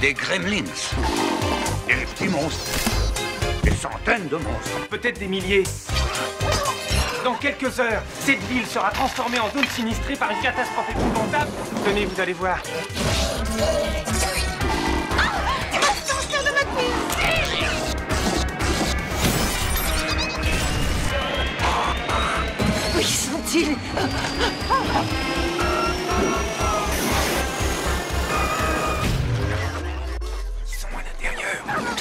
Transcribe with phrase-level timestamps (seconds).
[0.00, 0.64] Des gremlins.
[1.86, 2.70] Des petits monstres.
[3.62, 4.88] Des centaines de monstres.
[4.88, 5.64] Peut-être des milliers.
[7.22, 11.50] Dans quelques heures, cette ville sera transformée en zone sinistrée par une catastrophe épouvantable.
[11.84, 12.62] Tenez, vous allez voir.
[22.96, 23.76] Où sont-ils?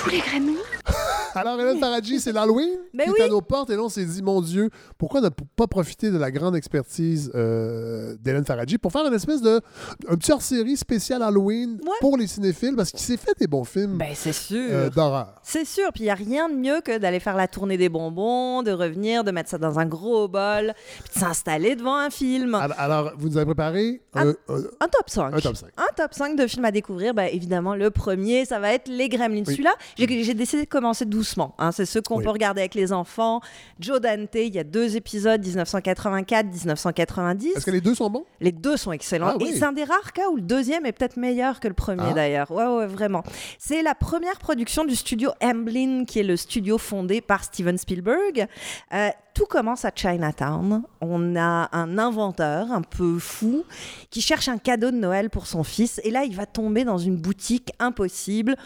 [0.09, 0.15] Tous
[1.35, 3.15] les Alors, Hélène Faradji, c'est l'Halloween Mais qui oui.
[3.19, 3.69] est à nos portes.
[3.69, 7.31] Et là, on s'est dit, mon Dieu, pourquoi ne pas profiter de la grande expertise
[7.35, 9.61] euh, d'Hélène Faradji pour faire une espèce de
[10.07, 11.91] un petit hors-série spécial Halloween Ouais.
[12.01, 14.67] pour les cinéphiles parce qu'il s'est fait des bons films Ben, c'est sûr.
[14.71, 15.35] euh, d'horreur.
[15.43, 17.89] C'est sûr, puis il n'y a rien de mieux que d'aller faire la tournée des
[17.89, 20.73] bonbons, de revenir, de mettre ça dans un gros bol,
[21.03, 22.55] puis de s'installer devant un film.
[22.55, 24.33] Alors, alors, vous nous avez préparé un, un-
[24.79, 25.33] Un top 5.
[25.35, 25.69] un top 5.
[25.77, 27.13] Un top 5 de films à découvrir.
[27.13, 29.43] Ben, évidemment, le premier, ça va être Les Gremlins.
[29.45, 29.53] Oui.
[29.53, 31.53] Celui-là, j'ai décidé de commencer doucement.
[31.57, 31.73] hein.
[31.73, 32.23] C'est ceux qu'on Oui.
[32.23, 33.41] peut regarder avec les enfants.
[33.81, 37.47] Joe Dante, il y a deux épisodes, 1984-1990.
[37.57, 38.23] Est-ce que les deux sont bons?
[38.39, 39.31] Les deux sont excellents.
[39.31, 39.49] Ah oui.
[39.49, 42.03] Et c'est un des rares cas où le deuxième est peut-être meilleur que le premier
[42.11, 42.13] Ah.
[42.13, 42.49] d'ailleurs.
[42.51, 43.23] Ouais, ouais, vraiment.
[43.57, 48.47] C'est la première production du studio Amblin, qui est le studio fondé par Steven Spielberg.
[48.93, 50.83] Euh, tout commence à Chinatown.
[50.99, 53.63] On a un inventeur un peu fou
[54.09, 56.01] qui cherche un cadeau de Noël pour son fils.
[56.03, 58.57] Et là, il va tomber dans une boutique impossible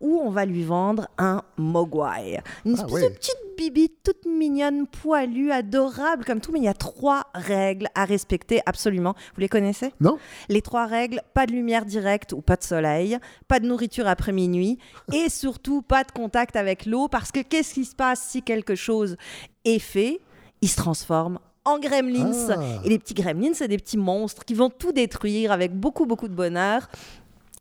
[0.00, 2.40] où on va lui vendre un mogwai.
[2.64, 3.00] Une Ah oui.
[3.02, 8.04] petite bibi toute mignonne, poilue, adorable comme tout, mais il y a trois règles à
[8.04, 9.14] respecter absolument.
[9.34, 9.92] Vous les connaissez?
[10.00, 10.18] Non?
[10.48, 13.18] Les trois règles, pas de lumière directe ou pas de soleil,
[13.48, 14.78] pas de nourriture après minuit
[15.12, 18.76] et surtout pas de contact avec l'eau parce que qu'est-ce qui se passe si quelque
[18.76, 19.16] chose
[19.64, 20.20] est fait?
[20.60, 22.32] Il se transforme en gremlins.
[22.50, 22.80] Ah.
[22.84, 26.28] Et les petits gremlins, c'est des petits monstres qui vont tout détruire avec beaucoup, beaucoup
[26.28, 26.88] de bonheur.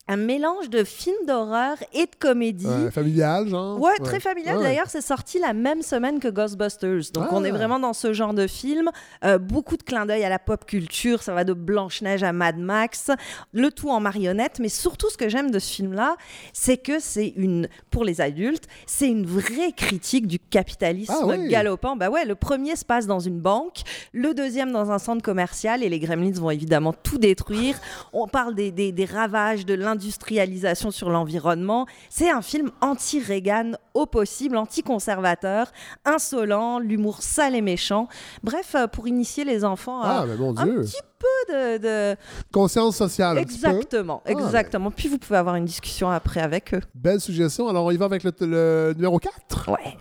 [0.10, 2.66] Un mélange de film d'horreur et de comédie.
[2.68, 3.80] Euh, familial, genre?
[3.80, 4.58] Ouais, très familial.
[4.58, 4.64] Ouais.
[4.64, 7.12] D'ailleurs, c'est sorti la même semaine que Ghostbusters.
[7.14, 7.34] Donc, Ah.
[7.34, 8.90] on est vraiment dans ce genre de film.
[9.26, 11.22] Euh, beaucoup de clins d'œil à la pop culture.
[11.22, 13.12] Ça va de Blanche-Neige à Mad Max.
[13.52, 14.60] Le tout en marionnette.
[14.60, 16.16] Mais surtout, ce que j'aime de ce film-là,
[16.54, 21.50] c'est que c'est une, pour les adultes, c'est une vraie critique du capitalisme Ah oui.
[21.50, 21.96] galopant.
[21.98, 23.82] Bah ouais, le premier se passe dans une banque,
[24.14, 27.78] le deuxième dans un centre commercial et les gremlins vont évidemment tout détruire.
[28.14, 31.88] On parle des, des- des ravages de l'industrialisation sur l'environnement.
[32.10, 35.72] C'est un film anti-Reagan au possible, anti-conservateur,
[36.06, 38.08] insolent, l'humour sale et méchant.
[38.44, 40.82] Bref, euh, pour initier les enfants à Ah, mais mon un Dieu.
[40.82, 41.78] petit peu de...
[41.80, 42.16] de-
[42.54, 43.40] Conscience sociale.
[43.40, 43.68] un petit peu.
[43.70, 44.92] Exactement, Ah, exactement.
[44.92, 46.82] Puis vous pouvez avoir une discussion après avec eux.
[46.94, 47.68] Belle suggestion.
[47.68, 49.72] Alors, on y va avec le, le numéro 4.
[49.72, 49.98] Ouais.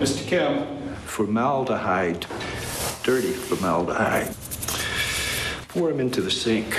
[0.00, 0.26] Mr.
[0.28, 0.64] Kim.
[1.06, 2.24] Formaldehyde.
[3.04, 4.28] Dirty formaldehyde.
[5.68, 6.74] Pour him into the sink.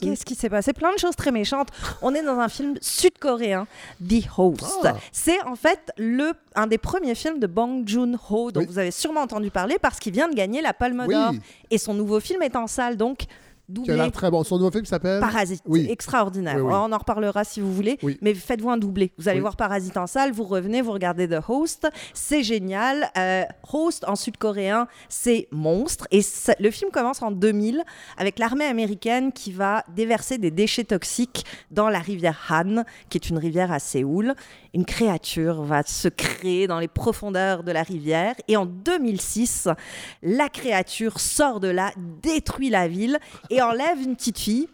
[0.00, 1.68] Qu'est-ce qui s'est passé Plein de choses très méchantes.
[2.02, 3.66] On est dans un film sud-coréen,
[4.06, 4.64] The Host.
[4.84, 4.94] Ah.
[5.12, 8.66] C'est en fait le, un des premiers films de Bong Joon-ho dont Oui.
[8.66, 11.14] vous avez sûrement entendu parler parce qu'il vient de gagner la Palme Oui.
[11.14, 11.32] d'Or.
[11.70, 13.24] Et son nouveau film est en salle, donc
[13.74, 13.96] Qui a doublé.
[13.96, 14.42] l'air très bon.
[14.44, 15.86] Son nouveau film s'appelle Parasite, Oui.
[15.90, 16.56] extraordinaire.
[16.56, 16.72] Oui, oui.
[16.74, 18.18] On en reparlera si vous voulez, Oui.
[18.22, 19.12] mais faites-vous un doublé.
[19.18, 23.10] Vous allez voir Parasite en salle, vous revenez, vous regardez The Host, c'est génial.
[23.16, 26.06] Euh, Host en sud-coréen, c'est monstre.
[26.10, 27.82] Et ça- le film commence en 2000
[28.16, 33.30] avec l'armée américaine qui va déverser des déchets toxiques dans la rivière Han, qui est
[33.30, 34.34] une rivière à Séoul.
[34.74, 38.34] Une créature va se créer dans les profondeurs de la rivière.
[38.48, 39.68] Et en 2006,
[40.22, 41.90] la créature sort de là,
[42.22, 43.18] détruit la ville
[43.50, 44.68] et enlève une petite fille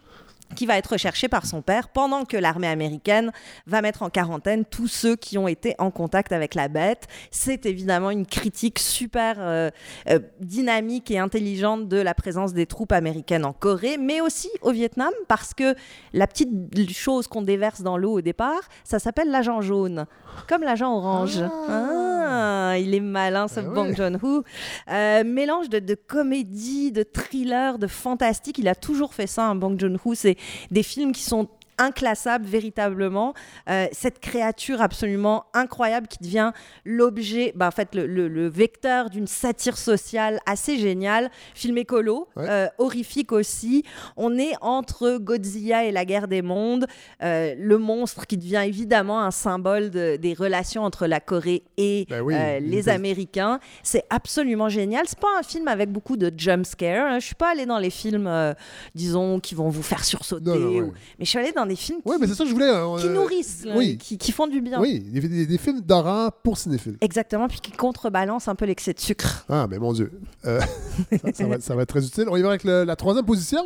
[0.54, 3.32] qui va être recherchée par son père pendant que l'armée américaine
[3.66, 7.06] va mettre en quarantaine tous ceux qui ont été en contact avec la bête.
[7.30, 9.70] C'est évidemment une critique super euh,
[10.08, 14.70] euh, dynamique et intelligente de la présence des troupes américaines en Corée, mais aussi au
[14.70, 15.74] Vietnam, parce que
[16.12, 16.50] la petite
[16.92, 20.06] chose qu'on déverse dans l'eau au départ, ça s'appelle l'agent jaune,
[20.48, 21.42] comme l'agent orange.
[21.68, 23.74] Ah, il est malin ce Ah ouais.
[23.74, 24.42] Bong Joon-ho.
[24.90, 28.58] Euh, mélange de, de comédie, de thriller, de fantastique.
[28.58, 30.14] Il a toujours fait ça, un Bong Joon-ho.
[30.14, 30.35] C'est
[30.70, 31.48] des films qui sont
[31.78, 33.34] inclassables véritablement.
[33.68, 36.52] Euh, cette créature absolument incroyable qui devient
[36.84, 41.30] l'objet, bah, en fait, le, le- le vecteur d'une satire sociale assez géniale.
[41.54, 42.46] Film écolo, Ouais.
[42.48, 43.82] euh, horrifique aussi.
[44.16, 46.86] On est entre Godzilla et la guerre des mondes.
[47.22, 52.06] Euh, le monstre qui devient évidemment un symbole de- des relations entre la Corée et
[52.08, 53.60] Ben oui, il les Américains.
[53.82, 55.04] C'est absolument génial.
[55.06, 57.06] C'est pas un film avec beaucoup de jump scare.
[57.12, 57.18] hein.
[57.18, 58.26] Je suis pas allée dans les films,
[58.94, 60.44] disons, qui vont vous faire sursauter.
[60.50, 60.80] Non, non, ouais.
[60.82, 63.66] ou- Mais je suis allée dans des films qui, nourrissent,
[63.98, 64.80] qui, font du bien.
[64.80, 66.96] Oui, des, films d'horreur pour cinéphiles.
[67.00, 69.44] Exactement, puis qui contrebalancent un peu l'excès de sucre.
[69.48, 70.12] Ah, mais mon Dieu.
[70.44, 70.60] Euh,
[71.60, 72.26] ça, va, être très utile.
[72.28, 73.64] On y va avec la troisième position.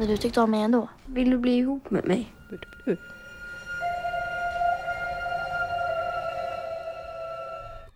[0.00, 0.88] Du om mig ändå?
[1.08, 2.26] Vill du bli ihop med?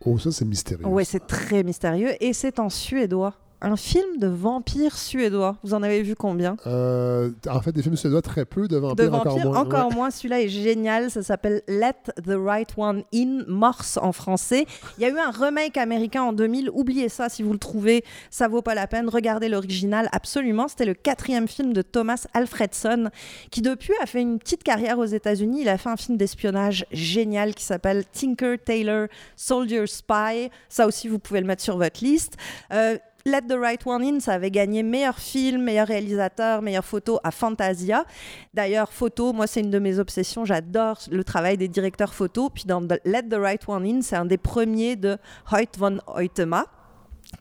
[0.07, 0.87] Oh, ça c'est mystérieux.
[0.87, 3.33] Oui, c'est très mystérieux et c'est en suédois.
[3.67, 5.57] Un film de vampire suédois.
[5.65, 6.59] Vous en avez vu combien?
[6.67, 9.59] Euh, en fait, des films suédois, très peu de De vampires, encore vampires, moins.
[9.61, 9.95] encore Ouais.
[9.95, 10.11] moins.
[10.11, 11.11] Celui-là est génial.
[11.11, 14.67] Ça s'appelle Let the Right One In, Morse en français.
[14.99, 16.69] Il y a eu un remake américain en 2000.
[16.75, 18.05] Oubliez ça si vous le trouvez.
[18.31, 19.09] Ça vaut pas la peine.
[19.09, 20.69] Regardez l'original absolument.
[20.69, 23.09] C'était le quatrième film de Thomas Alfredson
[23.51, 25.63] qui, depuis, a fait une petite carrière aux États-Unis.
[25.63, 29.07] Il a fait un film d'espionnage génial qui s'appelle Tinker Tailor
[29.37, 30.51] Soldier Spy.
[30.69, 32.37] Ça aussi, vous pouvez le mettre sur votre liste.
[32.71, 37.21] Euh, Let the Right One In, ça avait gagné meilleur film, meilleur réalisateur, meilleure photo
[37.25, 38.05] à Fantasia.
[38.53, 40.45] D'ailleurs, photo, moi, c'est une de mes obsessions.
[40.45, 42.51] J'adore le travail des directeurs photo.
[42.51, 45.17] Puis dans Let the Right One In, c'est un des premiers de
[45.51, 46.67] Hoyt von Hoytema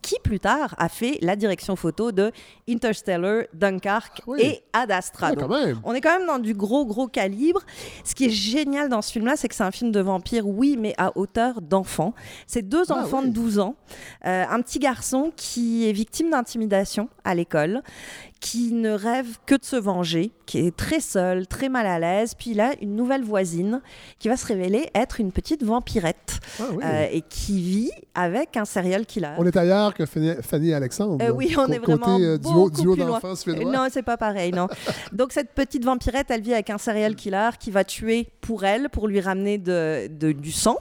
[0.01, 2.31] qui plus tard a fait la direction photo de
[2.69, 4.39] Interstellar, Dunkirk Oui.
[4.41, 5.27] et Ad Astra.
[5.31, 5.51] Ah, Donc,
[5.83, 7.61] on est quand même dans du gros, gros calibre.
[8.03, 10.75] Ce qui est génial dans ce film-là, c'est que c'est un film de vampire, oui,
[10.79, 12.13] mais à hauteur d'enfant.
[12.47, 13.29] C'est deux Ah, enfants oui.
[13.29, 13.75] de 12 ans.
[14.25, 17.81] Euh, un petit garçon qui est victime d'intimidation à l'école,
[18.43, 22.33] qui ne rêve que de se venger, qui est très seul, très mal à l'aise.
[22.35, 23.81] Puis il a une nouvelle voisine
[24.19, 26.83] qui va se révéler être une petite vampirette Ah, oui.
[26.83, 29.29] euh, et qui vit avec un serial killer.
[29.37, 31.23] On est ailleurs que Fanny, et Alexandre.
[31.23, 33.35] Euh, oui, on est vraiment Côté euh, beaucoup duo, duo plus loin.
[33.35, 33.71] suédois.
[33.71, 34.67] Non, c'est pas pareil, non.
[35.13, 38.89] Donc cette petite vampirette, elle vit avec un serial killer qui va tuer pour elle,
[38.89, 40.75] pour lui ramener de, de- du sang.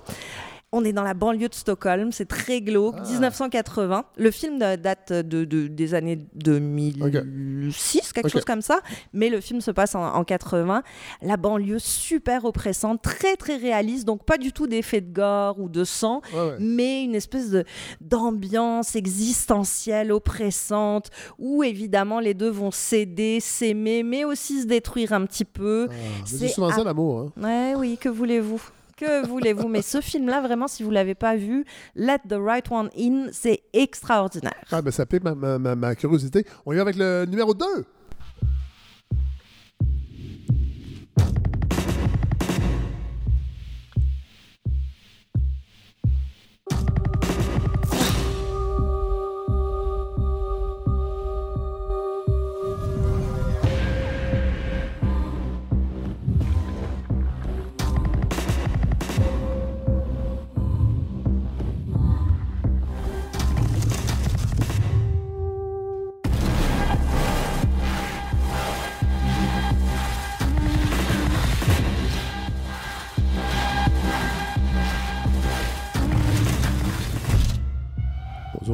[0.75, 3.09] On est dans la banlieue de Stockholm, c'est très glauque, Ah.
[3.11, 4.05] 1980.
[4.17, 8.81] Le film date de, de- des années 2006, quelque chose comme ça,
[9.13, 10.83] mais le film se passe en, en 80.
[11.21, 15.69] La banlieue super oppressante, très très réaliste, donc pas du tout d'effet de gore ou
[15.69, 16.57] de sang, Ouais, ouais.
[16.59, 17.65] mais une espèce de
[18.01, 25.27] d'ambiance existentielle oppressante où évidemment les deux vont s'aider, s'aimer, mais aussi se détruire un
[25.27, 25.89] petit peu.
[25.91, 27.31] Ah, c'est souvent ça à- l'amour.
[27.37, 27.43] Hein.
[27.43, 28.63] Ouais, oui, que voulez-vous?
[29.03, 31.65] Que voulez-vous Mais ce film-là, vraiment, si vous l'avez pas vu,
[31.97, 34.65] Let the Right One In, c'est extraordinaire.
[34.71, 36.45] Ah, ben, ça pique ma- ma curiosité.
[36.67, 37.65] On y va avec le numéro 2.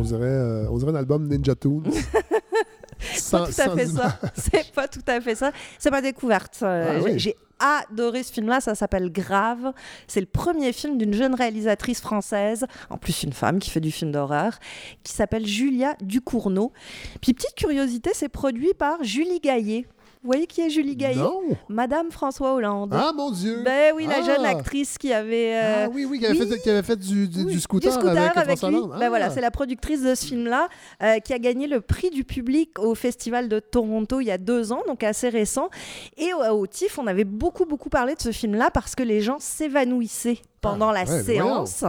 [0.09, 1.83] Dirait, euh, on dirait un album Ninja Tunes.
[3.31, 4.19] pas tout à fait ça.
[4.35, 5.53] C'est pas tout à fait ça.
[5.79, 6.59] C'est ma découverte.
[6.63, 7.19] Euh, Ah oui.
[7.19, 8.61] J'ai adoré ce film-là.
[8.61, 9.73] Ça s'appelle Grave.
[10.07, 13.91] C'est le premier film d'une jeune réalisatrice française, en plus une femme qui fait du
[13.91, 14.59] film d'horreur,
[15.03, 16.73] qui s'appelle Julia Ducournau.
[17.21, 19.87] Puis petite curiosité, c'est produit par Julie Gaillet.
[20.29, 21.17] Vous voyez qui est Julie Gaillet?
[21.23, 21.41] Non.
[21.71, 22.93] Madame François Hollande.
[22.95, 23.63] Ah, mon Dieu.
[23.65, 24.23] Ben oui, la Ah.
[24.23, 25.55] jeune actrice qui avait.
[25.57, 26.47] euh, Ah oui, oui, qui avait, oui.
[26.51, 28.77] Fait, qui avait fait du, du, oui, du scooter, avec, François lui.
[28.77, 28.91] Hollande.
[28.91, 29.09] Ben Ah.
[29.09, 30.69] voilà, c'est la productrice de ce film-là
[31.03, 34.37] euh, qui a gagné le prix du public au Festival de Toronto il y a
[34.37, 35.71] deux ans, donc assez récent.
[36.19, 39.23] Et au, au TIFF, on avait beaucoup, beaucoup parlé de ce film-là parce que les
[39.23, 41.85] gens s'évanouissaient pendant la ouais, séance.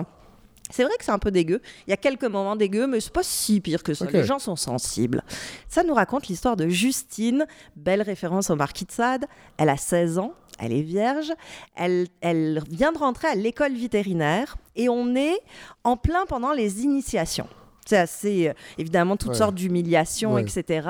[0.70, 1.62] C'est vrai que c'est un peu dégueu.
[1.88, 4.06] Il y a quelques moments dégueux, mais c'est pas si pire que ça.
[4.06, 5.24] Les gens sont sensibles.
[5.68, 7.46] Ça nous raconte l'histoire de Justine,
[7.76, 9.26] belle référence au Marquis de Sade.
[9.58, 11.32] Elle a 16 ans, elle est vierge,
[11.76, 15.40] elle, elle vient de rentrer à l'école vétérinaire et on est
[15.84, 17.48] en plein pendant les initiations.
[17.86, 19.36] C'est assez, euh, évidemment, toutes Ouais.
[19.38, 20.44] sortes d'humiliations, Ouais.
[20.44, 20.88] etc.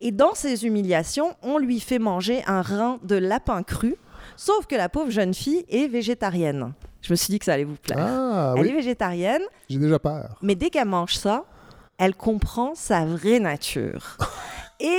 [0.00, 3.96] Et dans ces humiliations, on lui fait manger un rein de lapin cru,
[4.36, 6.72] sauf que la pauvre jeune fille est végétarienne.
[7.04, 7.98] Je me suis dit que ça allait vous plaire.
[8.00, 10.38] Ah Elle oui, est végétarienne, j'ai déjà peur.
[10.42, 11.44] mais dès qu'elle mange ça,
[11.98, 14.16] elle comprend sa vraie nature.
[14.80, 14.98] Et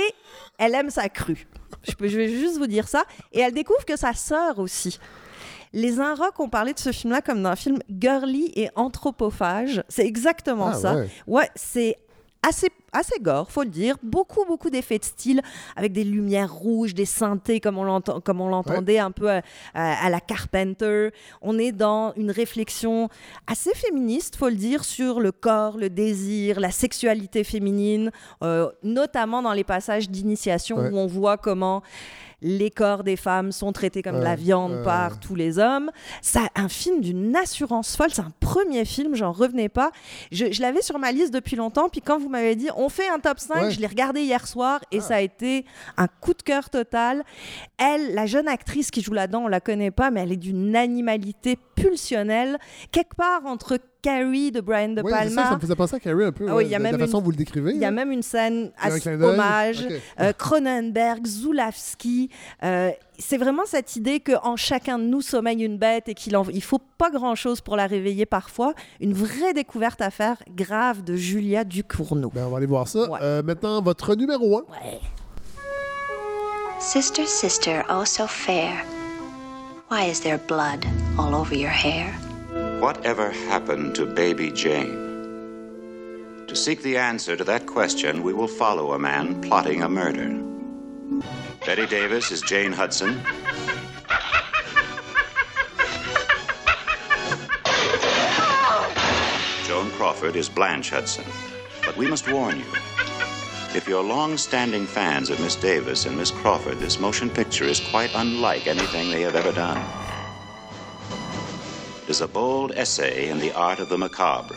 [0.58, 1.46] elle aime sa crue.
[1.86, 3.04] Je, peux, je vais juste vous dire ça.
[3.32, 4.98] Et elle découvre que sa sœur aussi.
[5.72, 9.82] Les Inrocks ont parlé de ce film-là comme d'un film girly et anthropophage.
[9.88, 10.94] C'est exactement Ah, ça.
[10.94, 11.08] ouais.
[11.26, 11.96] Ouais, c'est
[12.48, 13.96] assez, assez gore, faut le dire.
[14.02, 15.42] Beaucoup, beaucoup d'effets de style
[15.76, 19.42] avec des lumières rouges, des synthés comme on l'entend- comme on l'entendait un peu à,
[19.74, 21.10] à- à la Carpenter.
[21.42, 23.08] On est dans une réflexion
[23.46, 28.10] assez féministe, faut le dire, sur le corps, le désir, la sexualité féminine,
[28.42, 30.90] euh, notamment dans les passages d'initiation Ouais.
[30.90, 31.82] où on voit comment
[32.42, 35.90] les corps des femmes sont traités comme de la viande par tous les hommes.
[36.20, 38.10] Ça, un film d'une assurance folle.
[38.12, 39.90] C'est un premier film, j'en revenais pas.
[40.30, 42.88] Je, je l'avais sur ma liste depuis longtemps, puis quand vous m'avez dit on On
[42.88, 43.70] fait un top 5, Ouais.
[43.72, 45.64] je l'ai regardé hier soir et ça a été
[45.96, 47.24] un coup de cœur total.
[47.78, 50.76] Elle, la jeune actrice qui joue là-dedans, on la connaît pas, mais elle est d'une
[50.76, 52.58] animalité pulsionnelle,
[52.92, 55.48] quelque part entre Carrie de Brian De Ouais, c'est ça, Palma.
[55.48, 56.46] ça me faisait penser à Carrie un peu.
[56.48, 57.72] Ah oui, y a de même la façon une- dont vous le décrivez.
[57.72, 59.22] Il y a même une scène un à d'œil.
[59.22, 59.84] hommage.
[60.20, 62.30] Euh, Cronenberg, Zulawski.
[62.62, 66.44] euh, c'est vraiment cette idée qu'en chacun de nous sommeille une bête et qu'il en...
[66.52, 68.74] il faut pas grand-chose pour la réveiller parfois.
[69.00, 72.30] Une vraie découverte à faire, grave, de Julia Ducournau.
[72.32, 73.10] Ben, on va aller voir ça.
[73.10, 73.18] Ouais.
[73.22, 74.60] Euh, maintenant, votre numéro 1.
[74.60, 75.00] Ouais.
[76.78, 78.72] Sister, sister, oh so fair.
[79.90, 80.84] Why is there blood
[81.18, 82.12] all over your hair?
[82.80, 86.44] Whatever happened to baby Jane?
[86.46, 90.28] To seek the answer to that question, we will follow a man plotting a murder.
[91.64, 93.22] Betty Davis is Jane Hudson.
[99.64, 101.24] Joan Crawford is Blanche Hudson.
[101.82, 102.66] But we must warn you.
[103.74, 107.80] If you're long standing fans of Miss Davis and Miss Crawford, this motion picture is
[107.80, 110.05] quite unlike anything they have ever done.
[112.16, 114.56] It is a bold essay in the art of the macabre,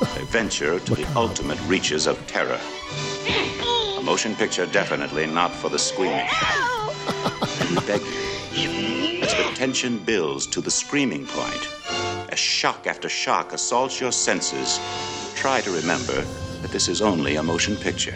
[0.00, 2.60] a venture to the ultimate reaches of terror.
[3.98, 6.30] A motion picture definitely not for the squeamish.
[7.60, 8.00] And we beg
[8.52, 8.70] you,
[9.22, 11.68] as the tension builds to the screaming point,
[12.30, 14.78] as shock after shock assaults your senses,
[15.34, 16.22] try to remember
[16.62, 18.14] that this is only a motion picture.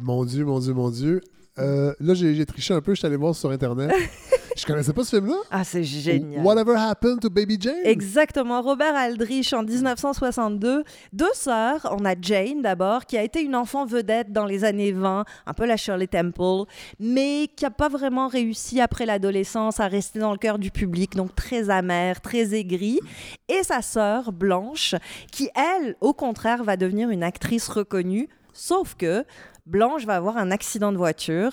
[0.00, 1.20] Mon Dieu, mon Dieu, mon Dieu.
[1.60, 3.92] Euh, là, j'ai j'ai triché un peu, je suis allé voir sur Internet.
[4.56, 5.36] je connaissais pas ce film-là.
[5.50, 6.44] Ah, c'est génial.
[6.44, 7.74] Whatever Happened to Baby Jane?
[7.84, 10.84] Exactement, Robert Aldrich en 1962.
[11.12, 14.92] Deux sœurs, on a Jane d'abord, qui a été une enfant vedette dans les années
[14.92, 19.88] 20, un peu la Shirley Temple, mais qui n'a pas vraiment réussi après l'adolescence à
[19.88, 23.00] rester dans le cœur du public, donc très amère, très aigrie.
[23.48, 24.94] Et sa sœur, Blanche,
[25.30, 29.24] qui elle, au contraire, va devenir une actrice reconnue, sauf que
[29.66, 31.52] Blanche va avoir un accident de voiture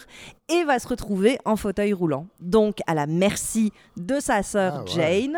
[0.50, 2.27] et va se retrouver en fauteuil roulant.
[2.41, 4.89] Donc à la merci de sa sœur Ah ouais.
[4.89, 5.38] Jane,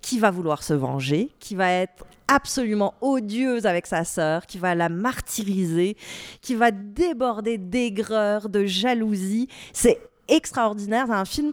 [0.00, 4.74] qui va vouloir se venger, qui va être absolument odieuse avec sa sœur, qui va
[4.74, 5.98] la martyriser,
[6.40, 9.48] qui va déborder d'aigreur, de jalousie.
[9.74, 11.52] C'est extraordinaire, c'est un film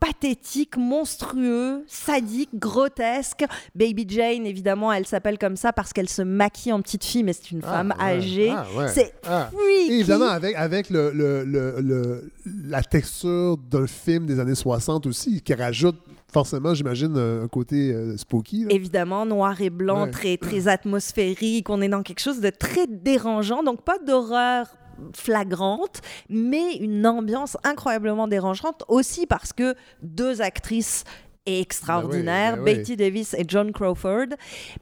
[0.00, 3.44] pathétique, monstrueux, sadique, grotesque.
[3.74, 7.32] Baby Jane, évidemment, elle s'appelle comme ça parce qu'elle se maquille en petite fille, mais
[7.32, 8.04] c'est une Ah, femme ouais.
[8.04, 8.50] âgée.
[8.54, 8.88] Ah, ouais.
[8.88, 9.50] C'est Ah.
[9.88, 12.30] évidemment, avec, avec le, le- le- le-
[12.64, 15.96] la texture d'un film des années 60 aussi, qui rajoute
[16.32, 18.64] forcément, j'imagine, un côté euh, spooky.
[18.64, 18.68] là.
[18.70, 20.10] Évidemment, noir et blanc, Ouais.
[20.10, 21.70] très, très atmosphérique.
[21.70, 23.62] On est dans quelque chose de très dérangeant.
[23.62, 24.66] Donc, pas d'horreur
[25.14, 31.04] flagrante, mais une ambiance incroyablement dérangeante aussi parce que deux actrices
[31.46, 32.74] extraordinaires, ben oui.
[32.76, 34.26] Betty Davis et John Crawford.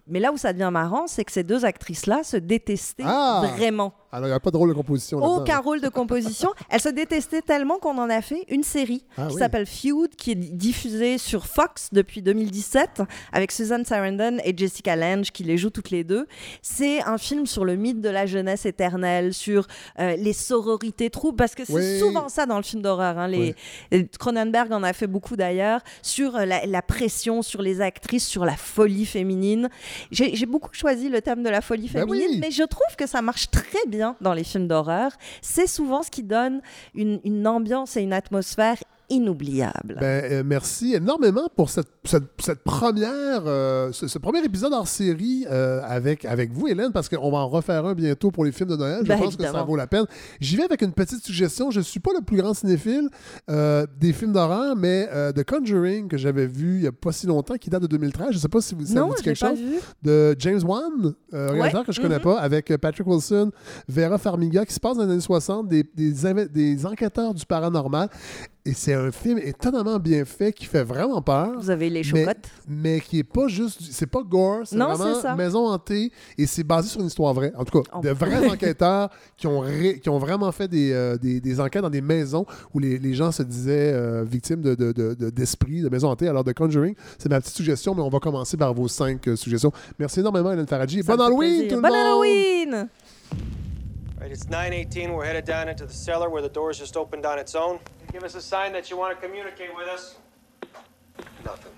[0.08, 3.44] Mais là où ça devient marrant, c'est que ces deux actrices-là se détestaient Ah!
[3.56, 3.92] vraiment.
[4.16, 5.18] Alors, il n'y a pas de rôle de composition.
[5.22, 6.48] Aucun rôle de composition.
[6.70, 9.38] Elles se détestaient tellement qu'on en a fait une série Ah qui oui.
[9.40, 15.32] s'appelle Feud, qui est diffusée sur Fox depuis 2017, avec Susan Sarandon et Jessica Lange
[15.32, 16.26] qui les jouent toutes les deux.
[16.62, 19.66] C'est un film sur le mythe de la jeunesse éternelle, sur
[19.98, 21.98] euh, les sororités troupes, parce que c'est Oui.
[21.98, 23.18] souvent ça dans le film d'horreur.
[23.18, 23.54] hein, les,
[24.18, 28.46] Cronenberg en a fait beaucoup d'ailleurs, sur euh, la, la pression sur les actrices, sur
[28.46, 29.68] la folie féminine.
[30.10, 33.20] J'ai beaucoup choisi le thème de la folie Ben féminine, mais je trouve que ça
[33.20, 35.12] marche très bien dans les films d'horreur.
[35.42, 36.60] C'est souvent ce qui donne
[36.94, 38.76] une, ambiance et une atmosphère
[39.08, 39.96] inoubliables.
[40.00, 44.88] Ben, euh, merci énormément pour cette, cette, cette première, euh, ce, ce premier épisode hors
[44.88, 48.52] série euh, avec, avec vous, Hélène, parce qu'on va en refaire un bientôt pour les
[48.52, 49.00] films de Noël.
[49.02, 50.06] Je Ben, pense que ça vaut la peine.
[50.40, 51.70] J'y vais avec une petite suggestion.
[51.70, 53.08] Je ne suis pas le plus grand cinéphile
[53.48, 57.54] des films d'horreur, mais The Conjuring, que j'avais vu il n'y a pas si longtemps,
[57.56, 58.28] qui date de 2013.
[58.30, 59.58] Je ne sais pas si vous, ça non, vous dit quelque chose.
[59.58, 59.76] vu.
[60.02, 62.22] de James Wan, réalisateur que je connais mhm.
[62.22, 63.50] pas, avec Patrick Wilson,
[63.88, 68.08] Vera Farmiga, qui se passe dans les années 60, des, des enquêteurs du paranormal.
[68.68, 71.52] Et c'est un film étonnamment bien fait qui fait vraiment peur.
[71.58, 72.48] Vous avez les chocottes?
[72.68, 75.34] mais qui est pas juste, c'est pas gore, c'est Non, vraiment c'est ça.
[75.36, 77.52] maison hantée et c'est basé sur une histoire vraie.
[77.56, 78.00] En tout cas, Oh.
[78.00, 81.82] de vrais enquêteurs qui ont, ré- qui ont vraiment fait des, euh, des, des enquêtes
[81.82, 82.44] dans des maisons
[82.74, 86.08] où les, les gens se disaient euh, victimes de, de, de- de- d'esprits, de maisons
[86.10, 86.26] hantées.
[86.28, 89.36] Alors, The Conjuring, c'est ma petite suggestion, mais on va commencer par vos cinq euh,
[89.36, 89.70] suggestions.
[89.98, 91.02] Merci énormément, Hélène Faradji.
[91.02, 91.68] Bon Halloween, plaisir.
[91.68, 91.96] tout le Bon monde!
[91.96, 92.88] Halloween!
[94.18, 95.12] Right, it's 918.
[95.14, 97.78] We're headed down into the cellar where the doors just opened on its own.
[98.12, 100.16] Give us a sign that you want to communicate with us.
[101.44, 101.72] Nothing.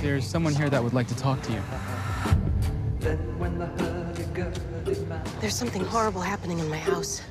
[0.00, 1.62] There's someone here that would like to talk to you.
[5.40, 7.22] There's something horrible happening in my house.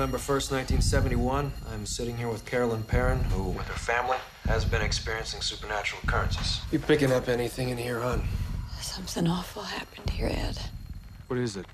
[0.00, 1.52] November 1st, 1971.
[1.70, 4.16] I'm sitting here with Carolyn Perrin, who, with her family,
[4.46, 6.62] has been experiencing supernatural occurrences.
[6.72, 8.26] You picking up anything in here, hon?
[8.80, 10.56] Something awful happened here, Ed.
[11.26, 11.66] What is it?